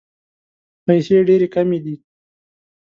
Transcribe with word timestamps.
پیسې 0.85 1.17
ډېري 1.27 1.47
کمي 1.55 1.79
دي. 1.85 1.95